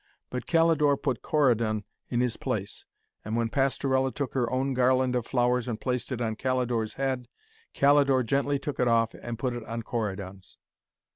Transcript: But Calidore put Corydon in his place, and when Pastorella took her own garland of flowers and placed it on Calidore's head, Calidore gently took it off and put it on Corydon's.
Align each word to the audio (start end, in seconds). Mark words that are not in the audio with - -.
But 0.31 0.47
Calidore 0.47 0.97
put 0.97 1.21
Corydon 1.21 1.83
in 2.09 2.21
his 2.21 2.35
place, 2.35 2.87
and 3.23 3.35
when 3.37 3.49
Pastorella 3.49 4.11
took 4.11 4.33
her 4.33 4.51
own 4.51 4.73
garland 4.73 5.15
of 5.15 5.27
flowers 5.27 5.67
and 5.67 5.79
placed 5.79 6.11
it 6.11 6.19
on 6.19 6.37
Calidore's 6.37 6.95
head, 6.95 7.27
Calidore 7.75 8.23
gently 8.23 8.57
took 8.57 8.79
it 8.79 8.87
off 8.87 9.13
and 9.13 9.37
put 9.37 9.53
it 9.53 9.63
on 9.65 9.83
Corydon's. 9.83 10.57